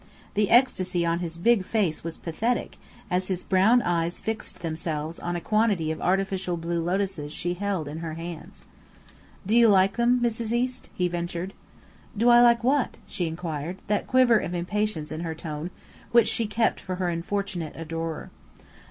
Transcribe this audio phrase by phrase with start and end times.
[0.33, 2.79] The ecstasy on his big face was pathetic,
[3.11, 7.87] as his brown eyes fixed themselves on a quantity of artificial blue lotuses she held
[7.87, 8.65] in her hands.
[9.45, 10.51] "Do you like 'em, Mrs.
[10.53, 11.53] East?" he ventured.
[12.17, 15.69] "Do I like what?" she inquired, that quiver of impatience in her tone
[16.11, 18.31] which she kept for her unfortunate adorer.